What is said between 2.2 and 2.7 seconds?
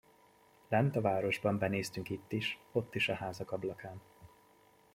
is,